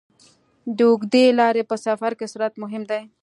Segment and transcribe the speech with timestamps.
[0.77, 3.01] د اوږدې لارې په سفر کې سرعت مهم دی.